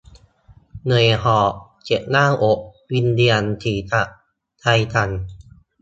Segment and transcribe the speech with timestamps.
[0.83, 1.53] เหนื่อยหอบ
[1.85, 2.59] เจ็บหน้าอก
[2.91, 4.01] วิงเวียนศีรษะ
[4.59, 5.09] ใจสั่น